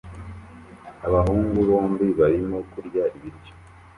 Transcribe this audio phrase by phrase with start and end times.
[1.07, 3.53] Abahungu bombi barimo kurya ibiryo